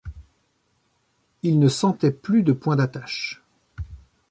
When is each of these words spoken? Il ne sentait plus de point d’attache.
Il 1.43 1.59
ne 1.59 1.67
sentait 1.67 2.09
plus 2.09 2.41
de 2.41 2.53
point 2.53 2.75
d’attache. 2.75 3.43